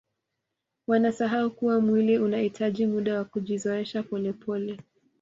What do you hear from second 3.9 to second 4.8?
polepole